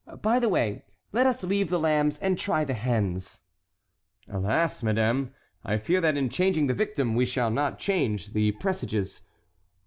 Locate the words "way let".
0.49-1.27